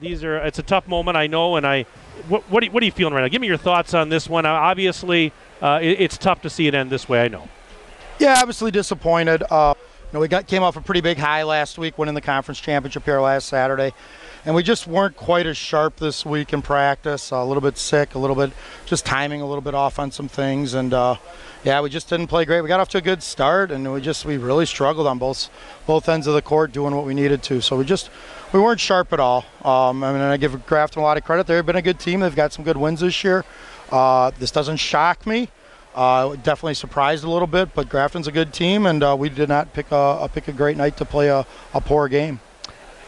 These 0.00 0.24
are 0.24 0.38
it's 0.38 0.58
a 0.58 0.62
tough 0.62 0.88
moment, 0.88 1.16
I 1.16 1.26
know, 1.26 1.56
and 1.56 1.66
I. 1.66 1.84
What 2.28 2.42
what 2.50 2.62
are, 2.62 2.66
you, 2.66 2.72
what 2.72 2.82
are 2.82 2.86
you 2.86 2.92
feeling 2.92 3.14
right 3.14 3.20
now? 3.20 3.28
Give 3.28 3.40
me 3.40 3.46
your 3.46 3.58
thoughts 3.58 3.94
on 3.94 4.08
this 4.08 4.28
one. 4.28 4.46
Uh, 4.46 4.50
obviously, 4.50 5.32
uh, 5.60 5.78
it, 5.82 6.00
it's 6.00 6.18
tough 6.18 6.42
to 6.42 6.50
see 6.50 6.66
it 6.66 6.74
end 6.74 6.90
this 6.90 7.08
way. 7.08 7.22
I 7.22 7.28
know. 7.28 7.48
Yeah, 8.18 8.36
obviously 8.38 8.70
disappointed. 8.70 9.42
Uh, 9.50 9.74
you 9.78 10.08
know, 10.14 10.20
we 10.20 10.28
got 10.28 10.46
came 10.46 10.62
off 10.62 10.76
a 10.76 10.80
pretty 10.80 11.00
big 11.02 11.18
high 11.18 11.42
last 11.42 11.78
week, 11.78 11.98
winning 11.98 12.14
the 12.14 12.20
conference 12.20 12.58
championship 12.58 13.04
here 13.04 13.20
last 13.20 13.48
Saturday, 13.48 13.92
and 14.46 14.54
we 14.54 14.62
just 14.62 14.86
weren't 14.86 15.16
quite 15.16 15.44
as 15.44 15.56
sharp 15.56 15.96
this 15.96 16.24
week 16.24 16.52
in 16.52 16.62
practice. 16.62 17.32
a 17.32 17.44
little 17.44 17.60
bit 17.60 17.76
sick, 17.76 18.14
a 18.14 18.18
little 18.18 18.36
bit 18.36 18.52
just 18.86 19.04
timing 19.04 19.40
a 19.40 19.46
little 19.46 19.60
bit 19.60 19.74
off 19.74 19.98
on 19.98 20.12
some 20.12 20.28
things, 20.28 20.72
and 20.72 20.94
uh, 20.94 21.16
yeah, 21.64 21.80
we 21.80 21.90
just 21.90 22.08
didn't 22.08 22.28
play 22.28 22.44
great. 22.44 22.62
We 22.62 22.68
got 22.68 22.78
off 22.78 22.88
to 22.90 22.98
a 22.98 23.02
good 23.02 23.24
start, 23.24 23.72
and 23.72 23.92
we 23.92 24.00
just 24.00 24.24
we 24.24 24.36
really 24.36 24.64
struggled 24.64 25.08
on 25.08 25.18
both 25.18 25.50
both 25.84 26.08
ends 26.08 26.28
of 26.28 26.34
the 26.34 26.42
court 26.42 26.70
doing 26.70 26.94
what 26.94 27.04
we 27.04 27.12
needed 27.12 27.42
to. 27.42 27.60
So 27.60 27.76
we 27.76 27.84
just 27.84 28.08
we 28.52 28.60
weren't 28.60 28.78
sharp 28.78 29.12
at 29.12 29.18
all. 29.18 29.44
Um, 29.64 30.04
I 30.04 30.12
mean, 30.12 30.22
I 30.22 30.36
give 30.36 30.64
Grafton 30.64 31.02
a 31.02 31.04
lot 31.04 31.16
of 31.16 31.24
credit. 31.24 31.48
They've 31.48 31.66
been 31.66 31.74
a 31.74 31.82
good 31.82 31.98
team. 31.98 32.20
They've 32.20 32.34
got 32.34 32.52
some 32.52 32.64
good 32.64 32.76
wins 32.76 33.00
this 33.00 33.24
year. 33.24 33.44
Uh, 33.90 34.30
this 34.38 34.52
doesn't 34.52 34.76
shock 34.76 35.26
me. 35.26 35.48
Uh, 35.92 36.36
definitely 36.36 36.74
surprised 36.74 37.24
a 37.24 37.30
little 37.30 37.48
bit, 37.48 37.74
but 37.74 37.88
Grafton's 37.88 38.28
a 38.28 38.32
good 38.32 38.52
team, 38.52 38.86
and 38.86 39.02
uh, 39.02 39.16
we 39.18 39.28
did 39.28 39.48
not 39.48 39.72
pick 39.72 39.90
a, 39.90 40.18
a, 40.20 40.30
pick 40.32 40.46
a 40.46 40.52
great 40.52 40.76
night 40.76 40.98
to 40.98 41.04
play 41.04 41.28
a, 41.28 41.46
a 41.72 41.80
poor 41.80 42.06
game. 42.06 42.38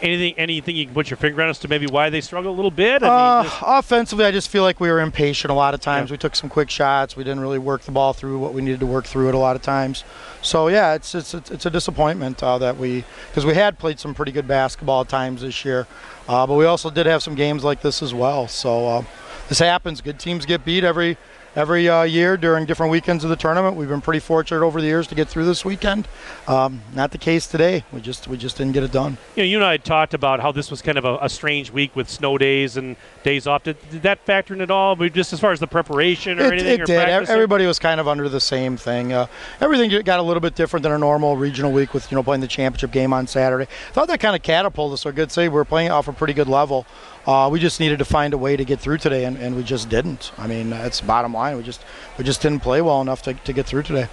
Anything, 0.00 0.34
anything 0.38 0.76
you 0.76 0.84
can 0.84 0.94
put 0.94 1.10
your 1.10 1.16
finger 1.16 1.42
on 1.42 1.48
as 1.48 1.58
to 1.60 1.68
maybe 1.68 1.86
why 1.86 2.08
they 2.08 2.20
struggle 2.20 2.52
a 2.52 2.54
little 2.54 2.70
bit? 2.70 3.02
I 3.02 3.42
mean, 3.42 3.50
uh, 3.50 3.78
offensively, 3.78 4.24
I 4.24 4.30
just 4.30 4.48
feel 4.48 4.62
like 4.62 4.78
we 4.78 4.88
were 4.88 5.00
impatient 5.00 5.50
a 5.50 5.54
lot 5.54 5.74
of 5.74 5.80
times. 5.80 6.10
Yeah. 6.10 6.14
We 6.14 6.18
took 6.18 6.36
some 6.36 6.48
quick 6.48 6.70
shots. 6.70 7.16
We 7.16 7.24
didn't 7.24 7.40
really 7.40 7.58
work 7.58 7.82
the 7.82 7.90
ball 7.90 8.12
through 8.12 8.38
what 8.38 8.54
we 8.54 8.62
needed 8.62 8.80
to 8.80 8.86
work 8.86 9.06
through 9.06 9.28
it 9.28 9.34
a 9.34 9.38
lot 9.38 9.56
of 9.56 9.62
times. 9.62 10.04
So 10.40 10.68
yeah, 10.68 10.94
it's 10.94 11.14
it's 11.14 11.34
it's 11.34 11.66
a 11.66 11.70
disappointment 11.70 12.42
uh, 12.42 12.58
that 12.58 12.76
we 12.76 13.04
because 13.28 13.44
we 13.44 13.54
had 13.54 13.78
played 13.78 13.98
some 13.98 14.14
pretty 14.14 14.30
good 14.30 14.46
basketball 14.46 15.04
times 15.04 15.42
this 15.42 15.64
year, 15.64 15.88
uh, 16.28 16.46
but 16.46 16.54
we 16.54 16.64
also 16.64 16.90
did 16.90 17.06
have 17.06 17.22
some 17.22 17.34
games 17.34 17.64
like 17.64 17.82
this 17.82 18.00
as 18.00 18.14
well. 18.14 18.46
So 18.46 18.86
uh, 18.86 19.02
this 19.48 19.58
happens. 19.58 20.00
Good 20.00 20.20
teams 20.20 20.46
get 20.46 20.64
beat 20.64 20.84
every 20.84 21.16
every 21.58 21.88
uh, 21.88 22.04
year 22.04 22.36
during 22.36 22.64
different 22.64 22.92
weekends 22.92 23.24
of 23.24 23.30
the 23.30 23.36
tournament. 23.36 23.74
We've 23.74 23.88
been 23.88 24.00
pretty 24.00 24.20
fortunate 24.20 24.64
over 24.64 24.80
the 24.80 24.86
years 24.86 25.08
to 25.08 25.16
get 25.16 25.28
through 25.28 25.44
this 25.44 25.64
weekend. 25.64 26.06
Um, 26.46 26.82
not 26.94 27.10
the 27.10 27.18
case 27.18 27.48
today. 27.48 27.82
We 27.92 28.00
just 28.00 28.28
we 28.28 28.36
just 28.36 28.56
didn't 28.56 28.72
get 28.72 28.84
it 28.84 28.92
done. 28.92 29.18
You 29.34 29.42
know, 29.42 29.48
you 29.48 29.56
and 29.56 29.64
I 29.64 29.72
had 29.72 29.84
talked 29.84 30.14
about 30.14 30.38
how 30.38 30.52
this 30.52 30.70
was 30.70 30.80
kind 30.80 30.96
of 30.96 31.04
a, 31.04 31.18
a 31.20 31.28
strange 31.28 31.72
week 31.72 31.96
with 31.96 32.08
snow 32.08 32.38
days 32.38 32.76
and 32.76 32.96
days 33.24 33.48
off. 33.48 33.64
Did, 33.64 33.76
did 33.90 34.02
that 34.02 34.20
factor 34.20 34.54
in 34.54 34.60
at 34.60 34.70
all? 34.70 34.94
But 34.94 35.12
just 35.12 35.32
as 35.32 35.40
far 35.40 35.50
as 35.50 35.58
the 35.58 35.66
preparation 35.66 36.38
or 36.38 36.44
it, 36.44 36.52
anything? 36.52 36.80
It 36.80 36.86
did. 36.86 37.02
Practicing? 37.02 37.34
Everybody 37.34 37.66
was 37.66 37.80
kind 37.80 37.98
of 38.00 38.06
under 38.06 38.28
the 38.28 38.40
same 38.40 38.76
thing. 38.76 39.12
Uh, 39.12 39.26
everything 39.60 39.90
got 40.02 40.20
a 40.20 40.22
little 40.22 40.40
bit 40.40 40.54
different 40.54 40.84
than 40.84 40.92
a 40.92 40.98
normal 40.98 41.36
regional 41.36 41.72
week 41.72 41.92
with 41.92 42.10
you 42.12 42.14
know 42.14 42.22
playing 42.22 42.40
the 42.40 42.46
championship 42.46 42.92
game 42.92 43.12
on 43.12 43.26
Saturday. 43.26 43.66
Thought 43.92 44.06
that 44.08 44.20
kind 44.20 44.36
of 44.36 44.42
catapulted 44.42 44.94
us. 44.94 45.00
So 45.00 45.10
good 45.10 45.32
say 45.32 45.48
we 45.48 45.54
we're 45.54 45.64
playing 45.64 45.90
off 45.90 46.06
a 46.06 46.12
pretty 46.12 46.34
good 46.34 46.48
level. 46.48 46.86
Uh, 47.28 47.46
we 47.50 47.60
just 47.60 47.78
needed 47.78 47.98
to 47.98 48.06
find 48.06 48.32
a 48.32 48.38
way 48.38 48.56
to 48.56 48.64
get 48.64 48.80
through 48.80 48.96
today, 48.96 49.26
and, 49.26 49.36
and 49.36 49.54
we 49.54 49.62
just 49.62 49.90
didn't. 49.90 50.32
I 50.38 50.46
mean, 50.46 50.70
that's 50.70 51.02
bottom 51.02 51.34
line. 51.34 51.58
We 51.58 51.62
just 51.62 51.84
we 52.16 52.24
just 52.24 52.40
didn't 52.40 52.60
play 52.60 52.80
well 52.80 53.02
enough 53.02 53.20
to, 53.24 53.34
to 53.34 53.52
get 53.52 53.66
through 53.66 53.82
today. 53.82 54.08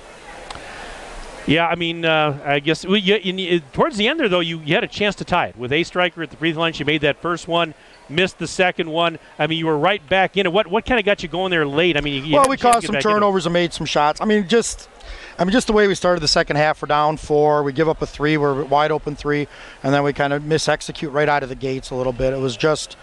Yeah, 1.48 1.66
I 1.66 1.76
mean, 1.76 2.04
uh, 2.04 2.42
I 2.44 2.60
guess 2.60 2.84
you, 2.84 2.96
you, 2.98 3.60
towards 3.72 3.96
the 3.96 4.10
end 4.10 4.20
there, 4.20 4.28
though, 4.28 4.42
you, 4.42 4.60
you, 4.60 4.74
had 4.74 4.84
a 4.84 4.88
chance 4.88 5.16
to 5.16 5.24
tie 5.24 5.48
it 5.48 5.56
with 5.56 5.72
a 5.72 5.84
striker 5.84 6.24
at 6.24 6.32
the 6.32 6.36
free 6.36 6.52
throw 6.52 6.64
line. 6.64 6.74
She 6.74 6.84
made 6.84 7.02
that 7.02 7.22
first 7.22 7.48
one, 7.48 7.74
missed 8.10 8.38
the 8.38 8.48
second 8.48 8.90
one. 8.90 9.18
I 9.40 9.48
mean, 9.48 9.60
you 9.60 9.68
were 9.68 9.78
right 9.78 10.06
back 10.10 10.36
in 10.36 10.46
it. 10.46 10.52
What 10.52 10.68
what 10.68 10.86
kind 10.86 11.00
of 11.00 11.06
got 11.06 11.24
you 11.24 11.30
going 11.30 11.52
there 11.52 11.66
late? 11.66 11.96
I 11.96 12.02
mean, 12.02 12.30
well, 12.34 12.50
we 12.50 12.58
caused 12.58 12.86
some 12.86 12.96
turnovers 12.96 13.46
and 13.46 13.54
made 13.54 13.72
some 13.72 13.86
shots. 13.86 14.20
I 14.20 14.26
mean, 14.26 14.46
just. 14.50 14.90
I 15.38 15.44
mean, 15.44 15.52
just 15.52 15.68
the 15.68 15.74
way 15.74 15.88
we 15.88 15.96
started 15.96 16.22
the 16.22 16.28
second 16.28 16.56
half, 16.56 16.82
we're 16.82 16.88
down 16.88 17.18
four. 17.18 17.64
We 17.64 17.74
give 17.74 17.90
up 17.90 18.02
a 18.02 18.06
three, 18.06 18.38
we're 18.38 18.64
wide 18.64 18.92
open 18.92 19.16
three, 19.16 19.48
and 19.84 19.94
then 19.94 20.04
we 20.04 20.14
kind 20.14 20.34
of 20.34 20.44
miss 20.44 20.70
execute 20.70 21.12
right 21.12 21.28
out 21.28 21.44
of 21.44 21.50
the 21.50 21.56
gates 21.56 21.90
a 21.92 21.96
little 21.96 22.14
bit. 22.14 22.34
It 22.34 22.40
was 22.40 22.56
just, 22.56 22.96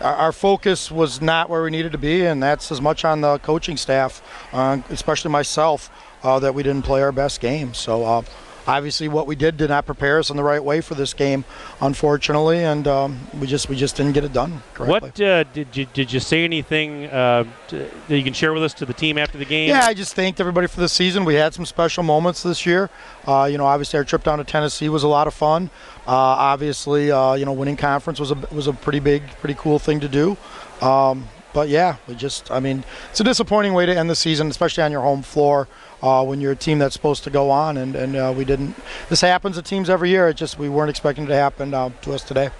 our 0.00 0.32
focus 0.32 0.90
was 0.90 1.20
not 1.20 1.50
where 1.50 1.62
we 1.62 1.70
needed 1.70 1.92
to 1.92 1.98
be, 1.98 2.24
and 2.24 2.42
that's 2.42 2.70
as 2.70 2.80
much 2.80 3.04
on 3.04 3.20
the 3.20 3.38
coaching 3.38 3.76
staff, 3.76 4.22
uh, 4.52 4.78
especially 4.90 5.30
myself, 5.30 5.90
uh, 6.22 6.38
that 6.38 6.54
we 6.54 6.62
didn't 6.62 6.84
play 6.84 7.02
our 7.02 7.12
best 7.12 7.40
game. 7.40 7.74
So 7.74 8.04
uh, 8.04 8.22
obviously, 8.66 9.08
what 9.08 9.26
we 9.26 9.36
did 9.36 9.56
did 9.56 9.70
not 9.70 9.86
prepare 9.86 10.18
us 10.18 10.30
in 10.30 10.36
the 10.36 10.42
right 10.42 10.62
way 10.62 10.80
for 10.80 10.94
this 10.94 11.14
game, 11.14 11.44
unfortunately, 11.80 12.64
and 12.64 12.86
um, 12.86 13.20
we 13.38 13.46
just 13.46 13.68
we 13.68 13.76
just 13.76 13.96
didn't 13.96 14.12
get 14.12 14.24
it 14.24 14.32
done. 14.32 14.62
Correctly. 14.74 15.10
What 15.10 15.20
uh, 15.20 15.44
did 15.44 15.76
you 15.76 15.86
did 15.86 16.12
you 16.12 16.20
say 16.20 16.44
anything 16.44 17.06
uh, 17.06 17.44
to, 17.68 17.90
that 18.08 18.16
you 18.16 18.24
can 18.24 18.32
share 18.32 18.52
with 18.52 18.62
us 18.62 18.74
to 18.74 18.86
the 18.86 18.94
team 18.94 19.18
after 19.18 19.38
the 19.38 19.44
game? 19.44 19.68
Yeah, 19.68 19.86
I 19.86 19.94
just 19.94 20.14
thanked 20.14 20.40
everybody 20.40 20.66
for 20.66 20.80
the 20.80 20.88
season. 20.88 21.24
We 21.24 21.34
had 21.34 21.54
some 21.54 21.66
special 21.66 22.02
moments 22.02 22.42
this 22.42 22.66
year. 22.66 22.90
Uh, 23.26 23.48
you 23.50 23.58
know, 23.58 23.66
obviously 23.66 23.98
our 23.98 24.04
trip 24.04 24.24
down 24.24 24.38
to 24.38 24.44
Tennessee 24.44 24.88
was 24.88 25.02
a 25.02 25.08
lot 25.08 25.26
of 25.26 25.34
fun. 25.34 25.70
Uh, 26.06 26.12
obviously, 26.12 27.10
uh, 27.10 27.34
you 27.34 27.44
know, 27.44 27.52
winning 27.52 27.76
conference 27.76 28.18
was 28.18 28.30
a 28.30 28.34
was 28.52 28.66
a 28.66 28.72
pretty 28.72 29.00
big, 29.00 29.26
pretty 29.38 29.54
cool 29.54 29.78
thing 29.78 30.00
to 30.00 30.08
do. 30.08 30.36
Um, 30.80 31.28
but 31.52 31.68
yeah, 31.68 31.96
we 32.06 32.14
just, 32.14 32.50
I 32.50 32.60
mean, 32.60 32.84
it's 33.10 33.20
a 33.20 33.24
disappointing 33.24 33.74
way 33.74 33.86
to 33.86 33.96
end 33.96 34.08
the 34.08 34.14
season, 34.14 34.48
especially 34.48 34.82
on 34.82 34.92
your 34.92 35.02
home 35.02 35.22
floor 35.22 35.68
uh, 36.02 36.24
when 36.24 36.40
you're 36.40 36.52
a 36.52 36.56
team 36.56 36.78
that's 36.78 36.94
supposed 36.94 37.24
to 37.24 37.30
go 37.30 37.50
on, 37.50 37.76
and 37.76 37.94
and 37.96 38.16
uh, 38.16 38.32
we 38.36 38.44
didn't. 38.44 38.74
This 39.08 39.20
happens 39.20 39.56
to 39.56 39.62
teams 39.62 39.90
every 39.90 40.10
year. 40.10 40.28
It 40.28 40.34
just 40.34 40.58
we 40.58 40.68
weren't 40.68 40.90
expecting 40.90 41.24
it 41.24 41.28
to 41.28 41.36
happen 41.36 41.74
uh, 41.74 41.90
to 42.02 42.12
us 42.12 42.22
today. 42.22 42.50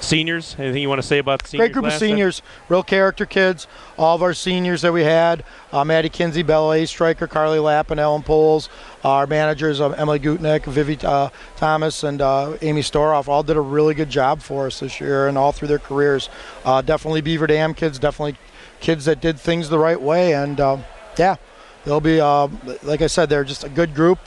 Seniors, 0.00 0.54
anything 0.58 0.82
you 0.82 0.88
want 0.88 1.00
to 1.00 1.06
say 1.06 1.18
about 1.18 1.42
the 1.42 1.48
seniors? 1.48 1.68
Great 1.68 1.72
group 1.72 1.86
of 1.86 1.92
seniors, 1.94 2.42
real 2.68 2.82
character 2.82 3.24
kids. 3.24 3.66
All 3.98 4.14
of 4.14 4.22
our 4.22 4.34
seniors 4.34 4.82
that 4.82 4.92
we 4.92 5.02
had, 5.02 5.42
uh, 5.72 5.84
Maddie 5.84 6.10
Kinsey, 6.10 6.42
Bella 6.42 6.76
A. 6.76 6.86
Striker, 6.86 7.26
Carly 7.26 7.58
Lapp, 7.58 7.90
and 7.90 7.98
Ellen 7.98 8.22
Poles. 8.22 8.68
Our 9.02 9.26
managers, 9.26 9.80
uh, 9.80 9.90
Emily 9.90 10.20
Gutnick, 10.20 10.64
Vivi 10.64 10.98
uh, 11.02 11.30
Thomas, 11.56 12.04
and 12.04 12.20
uh, 12.20 12.56
Amy 12.60 12.82
Storoff, 12.82 13.26
all 13.26 13.42
did 13.42 13.56
a 13.56 13.60
really 13.60 13.94
good 13.94 14.10
job 14.10 14.42
for 14.42 14.66
us 14.66 14.80
this 14.80 15.00
year 15.00 15.28
and 15.28 15.38
all 15.38 15.52
through 15.52 15.68
their 15.68 15.78
careers. 15.78 16.28
Uh, 16.64 16.82
definitely 16.82 17.22
Beaver 17.22 17.46
Dam 17.46 17.72
kids, 17.72 17.98
definitely 17.98 18.36
kids 18.80 19.06
that 19.06 19.20
did 19.20 19.40
things 19.40 19.70
the 19.70 19.78
right 19.78 20.00
way. 20.00 20.34
And 20.34 20.60
uh, 20.60 20.78
yeah, 21.16 21.36
they'll 21.84 22.00
be, 22.00 22.20
like 22.20 23.00
I 23.00 23.06
said, 23.06 23.28
they're 23.28 23.44
just 23.44 23.64
a 23.64 23.68
good 23.68 23.94
group. 23.94 24.18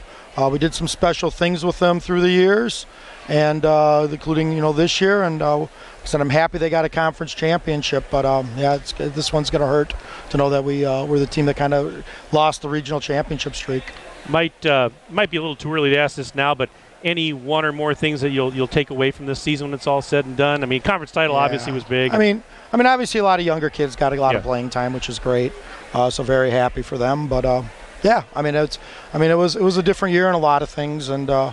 We 0.52 0.60
did 0.60 0.74
some 0.74 0.88
special 0.88 1.32
things 1.32 1.66
with 1.66 1.80
them 1.80 2.00
through 2.00 2.22
the 2.22 2.30
years 2.30 2.86
and 3.30 3.64
uh, 3.64 4.08
including 4.12 4.52
you 4.52 4.62
know 4.62 4.74
this 4.74 5.00
year. 5.00 5.24
And 5.24 5.42
uh, 5.42 5.68
said 6.04 6.20
I'm 6.20 6.30
happy 6.30 6.58
they 6.58 6.70
got 6.70 6.84
a 6.86 6.90
conference 6.90 7.34
championship, 7.34 8.06
but 8.10 8.26
um, 8.26 8.50
yeah, 8.58 8.78
this 8.98 9.32
one's 9.32 9.50
going 9.50 9.62
to 9.62 9.68
hurt 9.68 9.94
to 10.32 10.38
know 10.38 10.50
that 10.50 10.64
we 10.64 10.84
uh, 10.84 11.06
we're 11.06 11.20
the 11.20 11.28
team 11.28 11.46
that 11.46 11.56
kind 11.56 11.74
of 11.74 12.06
lost 12.32 12.64
the 12.64 12.70
regional 12.70 13.00
championship 13.00 13.56
streak. 13.56 13.84
Might 14.28 14.66
uh, 14.66 14.90
might 15.10 15.30
be 15.30 15.38
a 15.38 15.42
little 15.42 15.56
too 15.56 15.74
early 15.74 15.92
to 15.92 15.98
ask 15.98 16.16
this 16.16 16.36
now, 16.36 16.54
but 16.56 16.70
any 17.04 17.32
one 17.32 17.64
or 17.64 17.72
more 17.72 17.94
things 17.94 18.22
that 18.22 18.32
you'll 18.32 18.54
you'll 18.54 18.68
take 18.68 18.90
away 18.90 19.12
from 19.12 19.28
this 19.28 19.40
season 19.40 19.68
when 19.68 19.74
it's 19.74 19.88
all 19.88 20.02
said 20.02 20.26
and 20.26 20.36
done? 20.36 20.64
I 20.64 20.66
mean, 20.66 20.82
conference 20.82 21.12
title 21.12 21.36
yeah. 21.36 21.44
obviously 21.44 21.72
was 21.72 21.84
big. 21.84 22.14
I 22.14 22.18
mean, 22.18 22.44
I 22.74 22.78
mean, 22.78 22.88
obviously 22.88 23.20
a 23.20 23.24
lot 23.24 23.40
of 23.40 23.46
younger 23.46 23.70
kids 23.70 23.96
got 23.96 24.12
a 24.12 24.20
lot 24.20 24.34
yeah. 24.34 24.40
of 24.40 24.44
playing 24.44 24.72
time, 24.72 24.94
which 24.94 25.10
is 25.10 25.20
great. 25.20 25.54
Uh, 25.94 26.10
so 26.10 26.24
very 26.24 26.50
happy 26.50 26.82
for 26.82 26.98
them. 26.98 27.28
But 27.28 27.46
uh, 27.46 27.64
yeah, 28.04 28.24
I 28.36 28.42
mean, 28.42 28.56
it's 28.56 28.80
I 29.14 29.18
mean 29.18 29.32
it 29.32 29.36
was 29.36 29.56
it 29.56 29.62
was 29.62 29.78
a 29.78 29.84
different 29.84 30.14
year 30.14 30.28
in 30.28 30.36
a 30.36 30.40
lot 30.40 30.62
of 30.62 30.70
things, 30.70 31.10
and 31.10 31.30
uh, 31.30 31.52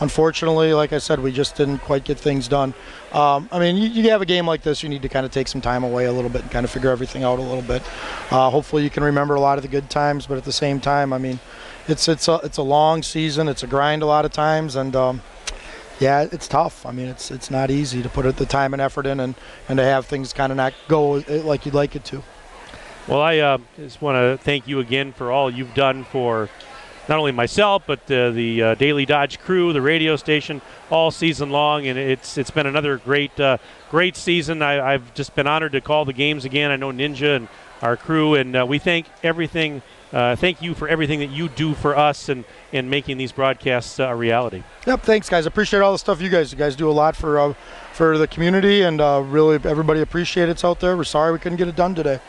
unfortunately, 0.00 0.74
like 0.74 0.92
I 0.92 0.98
said, 0.98 1.20
we 1.20 1.32
just 1.32 1.56
didn't 1.56 1.78
quite 1.78 2.04
get 2.04 2.18
things 2.18 2.48
done. 2.48 2.74
Um, 3.12 3.48
I 3.52 3.58
mean, 3.58 3.76
you, 3.76 3.88
you, 3.88 4.10
have 4.10 4.22
a 4.22 4.26
game 4.26 4.46
like 4.46 4.62
this, 4.62 4.82
you 4.82 4.88
need 4.88 5.02
to 5.02 5.08
kind 5.08 5.24
of 5.24 5.30
take 5.30 5.46
some 5.46 5.60
time 5.60 5.84
away 5.84 6.06
a 6.06 6.12
little 6.12 6.30
bit 6.30 6.42
and 6.42 6.50
kind 6.50 6.64
of 6.64 6.70
figure 6.70 6.90
everything 6.90 7.22
out 7.22 7.38
a 7.38 7.42
little 7.42 7.62
bit. 7.62 7.82
Uh, 8.30 8.50
hopefully, 8.50 8.82
you 8.82 8.90
can 8.90 9.04
remember 9.04 9.34
a 9.34 9.40
lot 9.40 9.56
of 9.56 9.62
the 9.62 9.68
good 9.68 9.88
times, 9.88 10.26
but 10.26 10.36
at 10.36 10.44
the 10.44 10.52
same 10.52 10.80
time, 10.80 11.12
I 11.12 11.18
mean, 11.18 11.38
it's 11.86 12.08
it's 12.08 12.28
a 12.28 12.40
it's 12.42 12.58
a 12.58 12.62
long 12.62 13.02
season, 13.02 13.48
it's 13.48 13.62
a 13.62 13.66
grind 13.66 14.02
a 14.02 14.06
lot 14.06 14.24
of 14.24 14.32
times, 14.32 14.74
and 14.74 14.96
um, 14.96 15.22
yeah, 16.00 16.26
it's 16.32 16.48
tough. 16.48 16.84
I 16.84 16.92
mean, 16.92 17.06
it's 17.06 17.30
it's 17.30 17.50
not 17.50 17.70
easy 17.70 18.02
to 18.02 18.08
put 18.08 18.36
the 18.36 18.46
time 18.46 18.72
and 18.72 18.82
effort 18.82 19.06
in 19.06 19.20
and, 19.20 19.34
and 19.68 19.76
to 19.78 19.84
have 19.84 20.06
things 20.06 20.32
kind 20.32 20.50
of 20.50 20.56
not 20.56 20.74
go 20.88 21.22
like 21.28 21.66
you'd 21.66 21.74
like 21.74 21.94
it 21.94 22.04
to. 22.06 22.22
Well, 23.06 23.20
I 23.20 23.36
uh, 23.36 23.58
just 23.76 24.00
want 24.00 24.16
to 24.16 24.42
thank 24.42 24.66
you 24.66 24.80
again 24.80 25.12
for 25.12 25.30
all 25.30 25.50
you've 25.50 25.74
done 25.74 26.04
for 26.04 26.48
not 27.06 27.18
only 27.18 27.32
myself 27.32 27.82
but 27.86 28.10
uh, 28.10 28.30
the 28.30 28.62
uh, 28.62 28.74
Daily 28.76 29.04
Dodge 29.04 29.38
crew, 29.40 29.74
the 29.74 29.82
radio 29.82 30.16
station, 30.16 30.62
all 30.90 31.10
season 31.10 31.50
long, 31.50 31.86
and 31.86 31.98
it's 31.98 32.38
it's 32.38 32.50
been 32.50 32.66
another 32.66 32.96
great 32.96 33.38
uh, 33.38 33.58
great 33.90 34.16
season. 34.16 34.62
I, 34.62 34.92
have 34.92 35.12
just 35.12 35.34
been 35.34 35.46
honored 35.46 35.72
to 35.72 35.82
call 35.82 36.06
the 36.06 36.14
games 36.14 36.46
again. 36.46 36.70
I 36.70 36.76
know 36.76 36.92
Ninja 36.92 37.36
and 37.36 37.48
our 37.82 37.98
crew, 37.98 38.36
and 38.36 38.56
uh, 38.56 38.64
we 38.66 38.78
thank 38.78 39.04
everything. 39.22 39.82
Uh, 40.10 40.34
thank 40.36 40.62
you 40.62 40.74
for 40.74 40.88
everything 40.88 41.18
that 41.18 41.30
you 41.30 41.48
do 41.48 41.74
for 41.74 41.96
us 41.98 42.28
and, 42.28 42.44
and 42.72 42.88
making 42.88 43.18
these 43.18 43.32
broadcasts 43.32 43.98
a 43.98 44.14
reality. 44.14 44.62
Yep, 44.86 45.02
thanks, 45.02 45.28
guys. 45.28 45.44
Appreciate 45.44 45.80
all 45.80 45.90
the 45.90 45.98
stuff 45.98 46.22
you 46.22 46.30
guys. 46.30 46.52
You 46.52 46.58
guys 46.58 46.76
do 46.76 46.88
a 46.88 46.92
lot 46.92 47.16
for 47.16 47.54
for 47.92 48.16
the 48.16 48.28
community, 48.28 48.82
and 48.82 48.98
really 49.30 49.56
everybody 49.68 50.00
appreciates 50.00 50.62
it 50.62 50.66
out 50.66 50.80
there. 50.80 50.96
We're 50.96 51.04
sorry 51.04 51.32
we 51.32 51.38
couldn't 51.38 51.58
get 51.58 51.68
it 51.68 51.76
done 51.76 51.94
today. 51.94 52.20